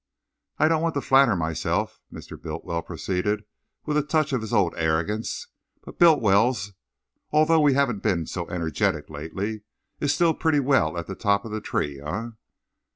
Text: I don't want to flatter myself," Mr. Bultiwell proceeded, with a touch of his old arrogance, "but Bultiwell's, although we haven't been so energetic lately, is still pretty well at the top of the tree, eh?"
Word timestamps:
I 0.57 0.67
don't 0.67 0.81
want 0.81 0.95
to 0.95 1.01
flatter 1.01 1.35
myself," 1.35 2.01
Mr. 2.11 2.35
Bultiwell 2.35 2.81
proceeded, 2.81 3.45
with 3.85 3.97
a 3.97 4.01
touch 4.01 4.33
of 4.33 4.41
his 4.41 4.51
old 4.51 4.73
arrogance, 4.75 5.45
"but 5.85 5.99
Bultiwell's, 5.99 6.73
although 7.29 7.59
we 7.59 7.75
haven't 7.75 8.01
been 8.01 8.25
so 8.25 8.49
energetic 8.49 9.11
lately, 9.11 9.61
is 9.99 10.11
still 10.11 10.33
pretty 10.33 10.59
well 10.59 10.97
at 10.97 11.05
the 11.05 11.13
top 11.13 11.45
of 11.45 11.51
the 11.51 11.61
tree, 11.61 12.01
eh?" 12.03 12.29